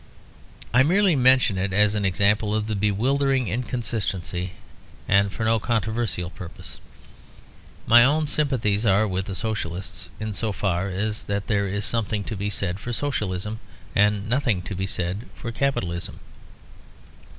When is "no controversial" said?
5.45-6.31